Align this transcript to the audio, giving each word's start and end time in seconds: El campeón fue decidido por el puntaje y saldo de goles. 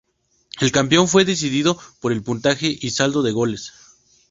El 0.59 0.71
campeón 0.71 1.07
fue 1.07 1.25
decidido 1.25 1.77
por 1.99 2.11
el 2.11 2.23
puntaje 2.23 2.75
y 2.81 2.89
saldo 2.89 3.21
de 3.21 3.31
goles. 3.31 3.71